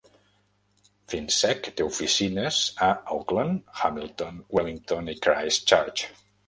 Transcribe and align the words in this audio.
Finsec 1.13 1.69
té 1.81 1.85
oficines 1.91 2.59
a 2.89 2.91
Auckland, 3.19 3.61
Hamilton, 3.83 4.45
Wellington 4.57 5.17
i 5.17 5.21
Christchurch. 5.29 6.09